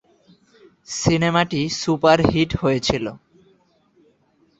[0.87, 3.05] সিনেমাটি সুপারহিট হয়েছিল।